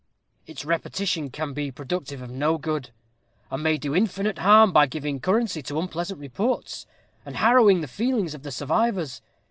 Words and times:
Its 0.47 0.65
repetition 0.65 1.29
can 1.29 1.53
be 1.53 1.69
productive 1.69 2.23
of 2.23 2.29
no 2.31 2.57
good, 2.57 2.89
and 3.51 3.61
may 3.61 3.77
do 3.77 3.93
infinite 3.95 4.39
harm 4.39 4.71
by 4.73 4.87
giving 4.87 5.19
currency 5.19 5.61
to 5.61 5.77
unpleasant 5.79 6.19
reports, 6.19 6.87
and 7.23 7.35
harrowing 7.35 7.81
the 7.81 7.87
feelings 7.87 8.33
of 8.33 8.41
the 8.41 8.51
survivors. 8.51 9.21